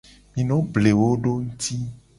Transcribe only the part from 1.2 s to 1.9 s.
do nguti.